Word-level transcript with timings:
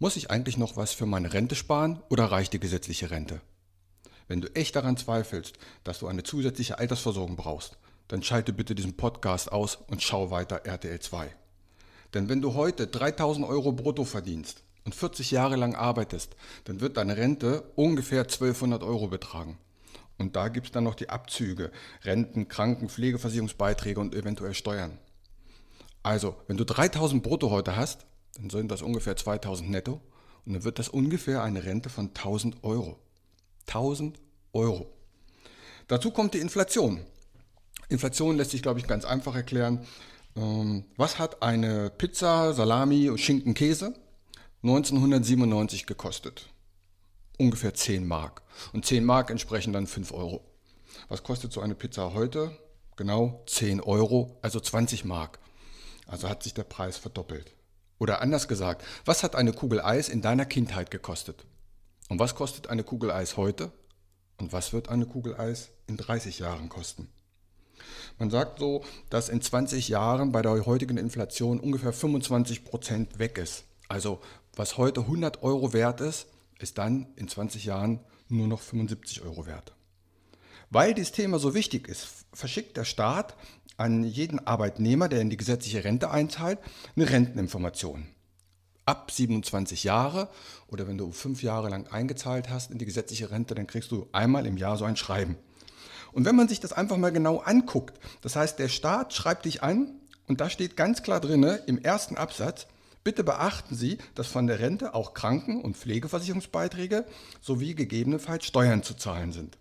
Muss 0.00 0.14
ich 0.14 0.30
eigentlich 0.30 0.56
noch 0.56 0.76
was 0.76 0.92
für 0.92 1.06
meine 1.06 1.32
Rente 1.32 1.56
sparen 1.56 2.00
oder 2.08 2.26
reicht 2.26 2.52
die 2.52 2.60
gesetzliche 2.60 3.10
Rente? 3.10 3.40
Wenn 4.28 4.40
du 4.40 4.46
echt 4.54 4.76
daran 4.76 4.96
zweifelst, 4.96 5.58
dass 5.82 5.98
du 5.98 6.06
eine 6.06 6.22
zusätzliche 6.22 6.78
Altersversorgung 6.78 7.34
brauchst, 7.34 7.78
dann 8.06 8.22
schalte 8.22 8.52
bitte 8.52 8.76
diesen 8.76 8.96
Podcast 8.96 9.50
aus 9.50 9.74
und 9.88 10.00
schau 10.00 10.30
weiter 10.30 10.64
RTL 10.64 11.00
2. 11.00 11.34
Denn 12.14 12.28
wenn 12.28 12.40
du 12.40 12.54
heute 12.54 12.86
3000 12.86 13.44
Euro 13.44 13.72
brutto 13.72 14.04
verdienst 14.04 14.62
und 14.84 14.94
40 14.94 15.32
Jahre 15.32 15.56
lang 15.56 15.74
arbeitest, 15.74 16.36
dann 16.62 16.80
wird 16.80 16.96
deine 16.96 17.16
Rente 17.16 17.64
ungefähr 17.74 18.22
1200 18.22 18.84
Euro 18.84 19.08
betragen. 19.08 19.58
Und 20.16 20.36
da 20.36 20.46
gibt 20.46 20.68
es 20.68 20.72
dann 20.72 20.84
noch 20.84 20.94
die 20.94 21.08
Abzüge, 21.08 21.72
Renten, 22.04 22.46
Kranken, 22.46 22.88
Pflegeversicherungsbeiträge 22.88 23.98
und 23.98 24.14
eventuell 24.14 24.54
Steuern. 24.54 24.96
Also, 26.04 26.36
wenn 26.46 26.56
du 26.56 26.64
3000 26.64 27.20
brutto 27.20 27.50
heute 27.50 27.74
hast, 27.74 28.06
dann 28.36 28.50
sind 28.50 28.70
das 28.70 28.82
ungefähr 28.82 29.16
2000 29.16 29.70
netto 29.70 30.00
und 30.46 30.54
dann 30.54 30.64
wird 30.64 30.78
das 30.78 30.88
ungefähr 30.88 31.42
eine 31.42 31.64
Rente 31.64 31.88
von 31.88 32.08
1000 32.08 32.62
Euro. 32.62 32.98
1000 33.66 34.18
Euro. 34.52 34.86
Dazu 35.88 36.10
kommt 36.10 36.34
die 36.34 36.38
Inflation. 36.38 37.00
Inflation 37.88 38.36
lässt 38.36 38.50
sich, 38.50 38.62
glaube 38.62 38.80
ich, 38.80 38.86
ganz 38.86 39.04
einfach 39.04 39.34
erklären. 39.34 39.86
Ähm, 40.36 40.84
was 40.96 41.18
hat 41.18 41.42
eine 41.42 41.90
Pizza, 41.90 42.52
Salami 42.52 43.08
und 43.08 43.18
Schinken, 43.18 43.54
Käse 43.54 43.94
1997 44.62 45.86
gekostet? 45.86 46.48
Ungefähr 47.38 47.74
10 47.74 48.06
Mark. 48.06 48.42
Und 48.72 48.84
10 48.84 49.04
Mark 49.04 49.30
entsprechen 49.30 49.72
dann 49.72 49.86
5 49.86 50.12
Euro. 50.12 50.44
Was 51.08 51.22
kostet 51.22 51.52
so 51.52 51.60
eine 51.60 51.74
Pizza 51.74 52.12
heute? 52.14 52.56
Genau 52.96 53.42
10 53.46 53.80
Euro, 53.80 54.36
also 54.42 54.60
20 54.60 55.04
Mark. 55.04 55.38
Also 56.06 56.28
hat 56.28 56.42
sich 56.42 56.54
der 56.54 56.64
Preis 56.64 56.96
verdoppelt. 56.96 57.54
Oder 57.98 58.20
anders 58.20 58.48
gesagt, 58.48 58.84
was 59.04 59.22
hat 59.22 59.34
eine 59.34 59.52
Kugel 59.52 59.80
Eis 59.80 60.08
in 60.08 60.22
deiner 60.22 60.46
Kindheit 60.46 60.90
gekostet? 60.90 61.44
Und 62.08 62.18
was 62.18 62.34
kostet 62.34 62.68
eine 62.68 62.84
Kugel 62.84 63.10
Eis 63.10 63.36
heute? 63.36 63.72
Und 64.38 64.52
was 64.52 64.72
wird 64.72 64.88
eine 64.88 65.06
Kugel 65.06 65.34
Eis 65.38 65.70
in 65.86 65.96
30 65.96 66.38
Jahren 66.38 66.68
kosten? 66.68 67.08
Man 68.18 68.30
sagt 68.30 68.58
so, 68.58 68.84
dass 69.10 69.28
in 69.28 69.40
20 69.40 69.88
Jahren 69.88 70.32
bei 70.32 70.42
der 70.42 70.66
heutigen 70.66 70.96
Inflation 70.96 71.60
ungefähr 71.60 71.92
25 71.92 72.64
Prozent 72.64 73.18
weg 73.18 73.38
ist. 73.38 73.64
Also 73.88 74.20
was 74.54 74.76
heute 74.76 75.00
100 75.00 75.42
Euro 75.42 75.72
wert 75.72 76.00
ist, 76.00 76.26
ist 76.58 76.78
dann 76.78 77.06
in 77.16 77.28
20 77.28 77.64
Jahren 77.64 78.00
nur 78.28 78.48
noch 78.48 78.60
75 78.60 79.22
Euro 79.22 79.46
wert. 79.46 79.72
Weil 80.70 80.94
dieses 80.94 81.12
Thema 81.12 81.38
so 81.38 81.54
wichtig 81.54 81.88
ist, 81.88 82.08
verschickt 82.32 82.76
der 82.76 82.84
Staat 82.84 83.34
an 83.78 84.04
jeden 84.04 84.46
Arbeitnehmer, 84.46 85.08
der 85.08 85.20
in 85.20 85.30
die 85.30 85.36
gesetzliche 85.36 85.84
Rente 85.84 86.10
einzahlt, 86.10 86.58
eine 86.96 87.08
Renteninformation. 87.08 88.06
Ab 88.84 89.10
27 89.10 89.84
Jahre 89.84 90.28
oder 90.66 90.88
wenn 90.88 90.98
du 90.98 91.12
fünf 91.12 91.42
Jahre 91.42 91.68
lang 91.68 91.86
eingezahlt 91.86 92.50
hast 92.50 92.70
in 92.70 92.78
die 92.78 92.86
gesetzliche 92.86 93.30
Rente, 93.30 93.54
dann 93.54 93.66
kriegst 93.66 93.92
du 93.92 94.08
einmal 94.12 94.46
im 94.46 94.56
Jahr 94.56 94.76
so 94.76 94.84
ein 94.84 94.96
Schreiben. 94.96 95.36
Und 96.12 96.24
wenn 96.24 96.36
man 96.36 96.48
sich 96.48 96.58
das 96.58 96.72
einfach 96.72 96.96
mal 96.96 97.12
genau 97.12 97.38
anguckt, 97.38 98.00
das 98.22 98.34
heißt, 98.34 98.58
der 98.58 98.68
Staat 98.68 99.14
schreibt 99.14 99.44
dich 99.44 99.62
an 99.62 99.94
und 100.26 100.40
da 100.40 100.50
steht 100.50 100.76
ganz 100.76 101.02
klar 101.02 101.20
drin 101.20 101.44
im 101.66 101.78
ersten 101.78 102.16
Absatz, 102.16 102.66
bitte 103.04 103.22
beachten 103.22 103.76
Sie, 103.76 103.98
dass 104.14 104.26
von 104.26 104.46
der 104.46 104.58
Rente 104.58 104.94
auch 104.94 105.14
Kranken- 105.14 105.60
und 105.60 105.76
Pflegeversicherungsbeiträge 105.76 107.04
sowie 107.40 107.74
gegebenenfalls 107.74 108.46
Steuern 108.46 108.82
zu 108.82 108.94
zahlen 108.94 109.32
sind. 109.32 109.58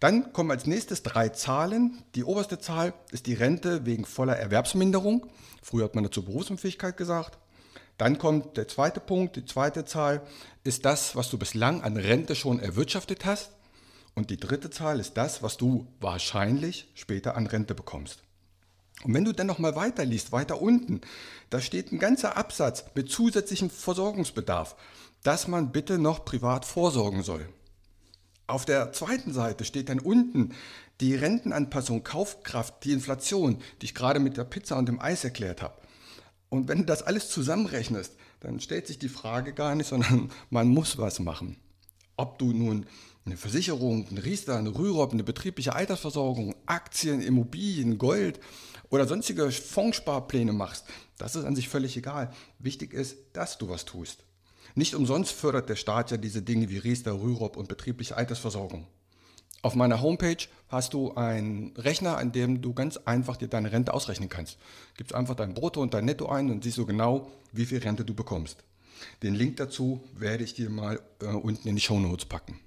Dann 0.00 0.32
kommen 0.32 0.50
als 0.50 0.66
nächstes 0.66 1.02
drei 1.02 1.30
Zahlen. 1.30 2.02
Die 2.14 2.24
oberste 2.24 2.58
Zahl 2.58 2.94
ist 3.12 3.26
die 3.26 3.34
Rente 3.34 3.86
wegen 3.86 4.04
voller 4.04 4.36
Erwerbsminderung. 4.36 5.26
Früher 5.62 5.84
hat 5.84 5.94
man 5.94 6.04
dazu 6.04 6.24
Berufsunfähigkeit 6.24 6.96
gesagt. 6.96 7.38
Dann 7.98 8.18
kommt 8.18 8.56
der 8.56 8.68
zweite 8.68 9.00
Punkt, 9.00 9.36
die 9.36 9.44
zweite 9.44 9.84
Zahl 9.84 10.22
ist 10.64 10.84
das, 10.84 11.14
was 11.14 11.30
du 11.30 11.38
bislang 11.38 11.82
an 11.82 11.96
Rente 11.96 12.34
schon 12.34 12.58
erwirtschaftet 12.58 13.24
hast. 13.24 13.50
Und 14.14 14.30
die 14.30 14.36
dritte 14.36 14.70
Zahl 14.70 15.00
ist 15.00 15.14
das, 15.16 15.42
was 15.42 15.56
du 15.56 15.86
wahrscheinlich 16.00 16.90
später 16.94 17.36
an 17.36 17.46
Rente 17.46 17.74
bekommst. 17.74 18.22
Und 19.02 19.14
wenn 19.14 19.24
du 19.24 19.32
dann 19.32 19.46
noch 19.46 19.58
mal 19.58 19.74
weiter 19.74 20.04
liest, 20.04 20.32
weiter 20.32 20.60
unten, 20.62 21.00
da 21.50 21.60
steht 21.60 21.92
ein 21.92 21.98
ganzer 21.98 22.36
Absatz 22.36 22.84
mit 22.94 23.10
zusätzlichem 23.10 23.70
Versorgungsbedarf, 23.70 24.76
dass 25.22 25.48
man 25.48 25.72
bitte 25.72 25.98
noch 25.98 26.24
privat 26.24 26.64
vorsorgen 26.64 27.22
soll. 27.22 27.48
Auf 28.46 28.66
der 28.66 28.92
zweiten 28.92 29.32
Seite 29.32 29.64
steht 29.64 29.88
dann 29.88 30.00
unten 30.00 30.54
die 31.00 31.14
Rentenanpassung, 31.14 32.04
Kaufkraft, 32.04 32.84
die 32.84 32.92
Inflation, 32.92 33.58
die 33.80 33.86
ich 33.86 33.94
gerade 33.94 34.20
mit 34.20 34.36
der 34.36 34.44
Pizza 34.44 34.76
und 34.76 34.86
dem 34.86 35.00
Eis 35.00 35.24
erklärt 35.24 35.62
habe. 35.62 35.80
Und 36.50 36.68
wenn 36.68 36.78
du 36.78 36.84
das 36.84 37.02
alles 37.02 37.30
zusammenrechnest, 37.30 38.14
dann 38.40 38.60
stellt 38.60 38.86
sich 38.86 38.98
die 38.98 39.08
Frage 39.08 39.54
gar 39.54 39.74
nicht, 39.74 39.86
sondern 39.88 40.30
man 40.50 40.68
muss 40.68 40.98
was 40.98 41.20
machen. 41.20 41.56
Ob 42.16 42.38
du 42.38 42.52
nun 42.52 42.86
eine 43.24 43.36
Versicherung, 43.38 44.06
eine 44.08 44.24
Riester, 44.24 44.58
eine 44.58 44.74
Rürup, 44.74 45.12
eine 45.12 45.24
betriebliche 45.24 45.74
Altersversorgung, 45.74 46.54
Aktien, 46.66 47.22
Immobilien, 47.22 47.96
Gold 47.96 48.38
oder 48.90 49.06
sonstige 49.06 49.50
Fondssparpläne 49.50 50.52
machst, 50.52 50.84
das 51.16 51.34
ist 51.34 51.44
an 51.44 51.56
sich 51.56 51.68
völlig 51.68 51.96
egal. 51.96 52.30
Wichtig 52.58 52.92
ist, 52.92 53.16
dass 53.32 53.56
du 53.56 53.68
was 53.70 53.86
tust. 53.86 54.23
Nicht 54.74 54.94
umsonst 54.94 55.32
fördert 55.32 55.68
der 55.68 55.76
Staat 55.76 56.10
ja 56.10 56.16
diese 56.16 56.42
Dinge 56.42 56.68
wie 56.68 56.78
Riester, 56.78 57.12
Rürup 57.12 57.56
und 57.56 57.68
betriebliche 57.68 58.16
Altersversorgung. 58.16 58.88
Auf 59.62 59.76
meiner 59.76 60.02
Homepage 60.02 60.48
hast 60.68 60.92
du 60.92 61.14
einen 61.14 61.74
Rechner, 61.76 62.18
an 62.18 62.32
dem 62.32 62.60
du 62.60 62.74
ganz 62.74 62.96
einfach 62.98 63.36
dir 63.36 63.48
deine 63.48 63.72
Rente 63.72 63.94
ausrechnen 63.94 64.28
kannst. 64.28 64.58
Gibst 64.96 65.14
einfach 65.14 65.36
dein 65.36 65.54
Brutto 65.54 65.80
und 65.80 65.94
dein 65.94 66.04
Netto 66.04 66.28
ein 66.28 66.50
und 66.50 66.64
siehst 66.64 66.76
so 66.76 66.84
genau, 66.84 67.30
wie 67.52 67.64
viel 67.64 67.78
Rente 67.78 68.04
du 68.04 68.14
bekommst. 68.14 68.64
Den 69.22 69.34
Link 69.34 69.56
dazu 69.56 70.02
werde 70.14 70.44
ich 70.44 70.54
dir 70.54 70.68
mal 70.70 71.00
äh, 71.22 71.26
unten 71.26 71.68
in 71.68 71.76
die 71.76 71.80
Show 71.80 71.98
Notes 71.98 72.26
packen. 72.26 72.60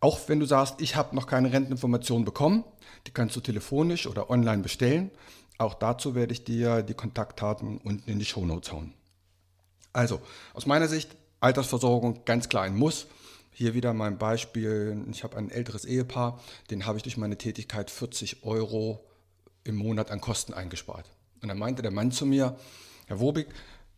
Auch 0.00 0.28
wenn 0.28 0.40
du 0.40 0.46
sagst, 0.46 0.80
ich 0.80 0.94
habe 0.94 1.14
noch 1.14 1.26
keine 1.26 1.52
Renteninformationen 1.52 2.24
bekommen, 2.24 2.64
die 3.06 3.10
kannst 3.10 3.34
du 3.34 3.40
telefonisch 3.40 4.06
oder 4.06 4.30
online 4.30 4.62
bestellen. 4.62 5.10
Auch 5.58 5.74
dazu 5.74 6.14
werde 6.14 6.32
ich 6.32 6.44
dir 6.44 6.82
die 6.82 6.94
Kontaktdaten 6.94 7.78
unten 7.78 8.08
in 8.08 8.18
die 8.18 8.24
Show 8.24 8.44
Notes 8.44 8.72
hauen. 8.72 8.94
Also, 9.96 10.20
aus 10.52 10.66
meiner 10.66 10.88
Sicht, 10.88 11.16
Altersversorgung 11.40 12.26
ganz 12.26 12.50
klar 12.50 12.64
ein 12.64 12.76
Muss. 12.76 13.06
Hier 13.50 13.72
wieder 13.72 13.94
mein 13.94 14.18
Beispiel. 14.18 15.02
Ich 15.10 15.24
habe 15.24 15.38
ein 15.38 15.50
älteres 15.50 15.86
Ehepaar, 15.86 16.38
den 16.70 16.84
habe 16.84 16.98
ich 16.98 17.02
durch 17.02 17.16
meine 17.16 17.38
Tätigkeit 17.38 17.90
40 17.90 18.44
Euro 18.44 19.06
im 19.64 19.74
Monat 19.74 20.10
an 20.10 20.20
Kosten 20.20 20.52
eingespart. 20.52 21.10
Und 21.40 21.48
dann 21.48 21.58
meinte 21.58 21.80
der 21.80 21.92
Mann 21.92 22.12
zu 22.12 22.26
mir, 22.26 22.58
Herr 23.06 23.20
Wobig, 23.20 23.46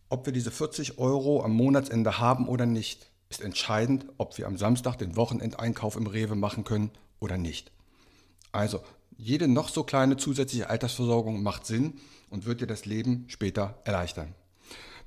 ob 0.09 0.25
wir 0.25 0.33
diese 0.33 0.53
40 0.53 0.99
Euro 0.99 1.43
am 1.43 1.55
Monatsende 1.55 2.21
haben 2.21 2.47
oder 2.47 2.65
nicht, 2.65 3.11
ist 3.29 3.41
entscheidend, 3.41 4.07
ob 4.19 4.39
wir 4.39 4.47
am 4.47 4.57
Samstag 4.57 4.99
den 4.99 5.17
Wochenendeinkauf 5.17 5.97
im 5.97 6.07
Rewe 6.07 6.37
machen 6.37 6.63
können 6.63 6.93
oder 7.19 7.39
nicht. 7.39 7.73
Also, 8.53 8.83
jede 9.17 9.49
noch 9.49 9.69
so 9.69 9.83
kleine 9.83 10.17
zusätzliche 10.17 10.71
Altersversorgung 10.71 11.43
macht 11.43 11.67
Sinn 11.67 11.95
und 12.31 12.47
wird 12.47 12.61
dir 12.61 12.69
das 12.69 12.87
Leben 12.87 13.25
später 13.27 13.81
erleichtern. 13.83 14.37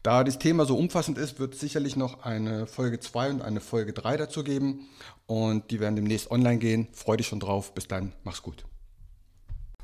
Da 0.04 0.24
das 0.24 0.40
Thema 0.40 0.66
so 0.66 0.76
umfassend 0.78 1.20
ist, 1.20 1.40
wird 1.40 1.54
es 1.54 1.60
sicherlich 1.60 1.96
noch 1.96 2.24
eine 2.24 2.66
Folge 2.66 3.00
2 3.00 3.30
und 3.30 3.42
eine 3.44 3.62
Folge 3.62 3.94
3 3.94 4.18
dazu 4.18 4.44
geben. 4.44 4.88
Und 5.28 5.70
die 5.70 5.80
werden 5.80 5.96
demnächst 5.96 6.32
online 6.32 6.58
gehen. 6.58 6.88
Freue 6.92 7.18
dich 7.18 7.28
schon 7.28 7.40
drauf. 7.40 7.76
Bis 7.76 7.88
dann. 7.88 8.14
Mach's 8.24 8.42
gut. 8.42 8.66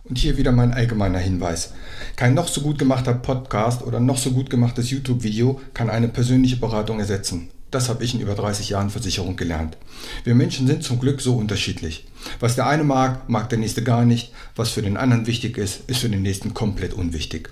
Und 0.06 0.18
hier 0.18 0.38
wieder 0.38 0.52
mein 0.52 0.74
allgemeiner 0.74 1.19
Hinweis. 1.19 1.74
Kein 2.16 2.34
noch 2.34 2.48
so 2.48 2.62
gut 2.62 2.80
gemachter 2.80 3.14
Podcast 3.14 3.84
oder 3.84 4.00
noch 4.00 4.18
so 4.18 4.31
gut 4.31 4.50
gemachtes 4.50 4.90
YouTube-Video 4.90 5.62
kann 5.75 5.92
eine 5.92 6.08
persönliche 6.08 6.58
Beratung 6.58 7.00
ersetzen. 7.00 7.50
Das 7.69 7.90
habe 7.90 8.04
ich 8.04 8.16
in 8.16 8.22
über 8.22 8.34
30 8.34 8.69
Jahren 8.69 8.90
Versicherung 8.90 9.36
gelernt. 9.36 9.78
Wir 10.24 10.34
Menschen 10.34 10.66
sind 10.66 10.84
zum 10.84 11.00
Glück 11.00 11.22
so 11.22 11.36
unterschiedlich. 11.36 12.08
Was 12.40 12.56
der 12.56 12.66
eine 12.66 12.86
mag, 12.86 13.30
mag 13.30 13.50
der 13.50 13.60
nächste 13.60 13.84
gar 13.84 14.06
nicht. 14.06 14.31
Was 14.56 14.69
für 14.69 14.81
den 14.81 14.98
anderen 14.98 15.28
wichtig 15.28 15.58
ist, 15.58 15.88
ist 15.88 16.00
für 16.00 16.10
den 16.10 16.24
nächsten 16.24 16.56
komplett 16.56 16.94
unwichtig. 16.94 17.52